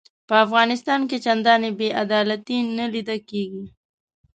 [0.27, 3.65] په افغانستان کې چنداني بې عدالتي نه لیده کیږي.